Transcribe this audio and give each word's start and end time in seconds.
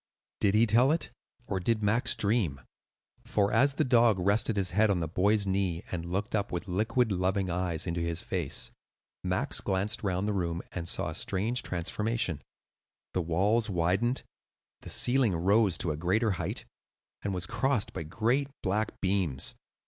Did 0.39 0.55
he 0.55 0.65
tell 0.65 0.91
it, 0.91 1.11
or 1.47 1.59
did 1.59 1.83
Max 1.83 2.15
dream? 2.15 2.59
For 3.23 3.51
as 3.53 3.75
the 3.75 3.83
dog 3.83 4.17
rested 4.17 4.57
his 4.57 4.71
head 4.71 4.89
on 4.89 4.99
the 4.99 5.07
boy's 5.07 5.45
knee 5.45 5.83
and 5.91 6.11
looked 6.11 6.33
with 6.51 6.67
liquid, 6.67 7.11
loving 7.11 7.51
eyes 7.51 7.85
into 7.85 8.01
his 8.01 8.23
face, 8.23 8.71
Max 9.23 9.61
glanced 9.61 10.01
round 10.01 10.27
the 10.27 10.33
room 10.33 10.63
and 10.71 10.87
saw 10.87 11.09
a 11.09 11.13
strange 11.13 11.61
transformation: 11.61 12.41
the 13.13 13.21
walls 13.21 13.69
widened, 13.69 14.23
the 14.81 14.89
ceiling 14.89 15.35
rose 15.35 15.77
to 15.77 15.91
a 15.91 15.97
greater 15.97 16.31
height, 16.31 16.65
and 17.21 17.31
was 17.31 17.45
crossed 17.45 17.93
by 17.93 18.01
great 18.01 18.49
black 18.63 18.99
beams. 19.01 19.53